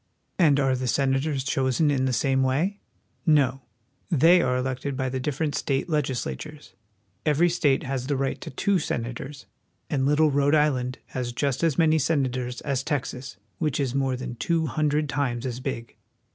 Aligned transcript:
And 0.39 0.59
are 0.59 0.75
the 0.75 0.87
senators 0.87 1.43
chosen 1.43 1.91
in 1.91 2.05
the 2.05 2.11
same 2.11 2.41
way? 2.41 2.79
No; 3.23 3.61
they 4.09 4.41
are 4.41 4.57
elected 4.57 4.97
by 4.97 5.09
the 5.09 5.19
difTerent 5.19 5.53
state 5.53 5.89
legislatures. 5.89 6.73
Every 7.23 7.49
state 7.49 7.83
has 7.83 8.07
the 8.07 8.17
right 8.17 8.41
to 8.41 8.49
two 8.49 8.79
senators, 8.79 9.45
and 9.91 10.07
little 10.07 10.31
Rhode 10.31 10.55
Island 10.55 10.97
has 11.09 11.31
just 11.33 11.63
as 11.63 11.77
many 11.77 11.99
senators 11.99 12.61
as 12.61 12.81
Texas, 12.81 13.37
which 13.59 13.79
is 13.79 13.93
more 13.93 14.15
than 14.15 14.33
two 14.37 14.65
hundred 14.65 15.07
times 15.07 15.45
as 15.45 15.59
big. 15.59 15.95